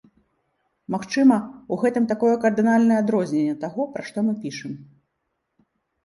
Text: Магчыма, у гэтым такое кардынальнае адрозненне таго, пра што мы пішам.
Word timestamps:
Магчыма, 0.93 1.35
у 1.73 1.77
гэтым 1.83 2.07
такое 2.11 2.31
кардынальнае 2.45 2.97
адрозненне 3.03 3.55
таго, 3.65 3.85
пра 3.97 4.03
што 4.09 4.17
мы 4.31 4.33
пішам. 4.47 4.73